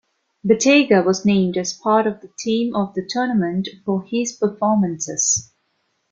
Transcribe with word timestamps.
Bettega 0.43 1.03
was 1.05 1.25
named 1.25 1.57
as 1.57 1.73
part 1.77 2.07
of 2.07 2.21
the 2.21 2.31
Team 2.39 2.75
of 2.75 2.95
the 2.95 3.05
Tournament 3.07 3.67
for 3.85 4.01
his 4.01 4.31
performances. 4.35 5.51